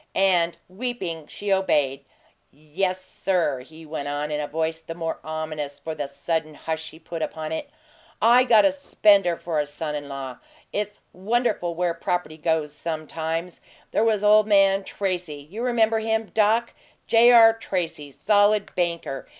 [0.15, 2.05] And, weeping, she obeyed.
[2.49, 6.89] "Yes, sir," he went on, in a voice the more ominous for the sudden hush
[6.89, 7.69] he put upon it.
[8.19, 10.39] "I got a spender for a son in law!
[10.73, 13.61] It's wonderful where property goes, sometimes.
[13.91, 16.73] There was ole man Tracy you remember him, Doc
[17.05, 17.31] J.
[17.31, 17.53] R.
[17.53, 19.27] Tracy, solid banker.